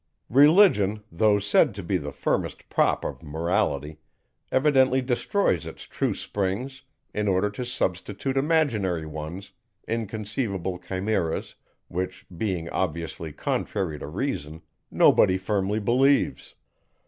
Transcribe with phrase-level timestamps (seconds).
[0.31, 3.99] Religion, though said to be the firmest prop of Morality,
[4.51, 6.81] evidently destroys its true springs,
[7.13, 9.51] in order to substitute imaginary ones,
[9.87, 11.53] inconceivable chimeras,
[11.87, 16.55] which, being obviously contrary to reason, nobody firmly believes.